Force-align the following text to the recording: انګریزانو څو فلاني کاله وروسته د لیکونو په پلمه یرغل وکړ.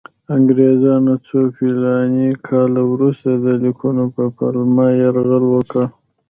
انګریزانو 0.35 1.13
څو 1.27 1.37
فلاني 1.55 2.29
کاله 2.47 2.81
وروسته 2.91 3.29
د 3.45 3.45
لیکونو 3.63 4.03
په 4.15 4.23
پلمه 4.37 4.85
یرغل 5.01 5.43
وکړ. 5.49 5.83